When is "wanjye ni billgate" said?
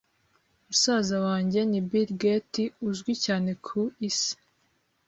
1.27-2.63